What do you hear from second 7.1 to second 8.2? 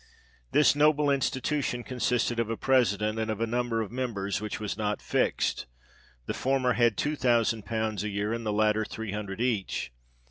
thousand pounds a